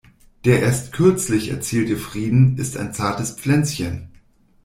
[0.45, 4.09] Der erst kürzlich erzielte Frieden ist ein zartes Pflänzchen.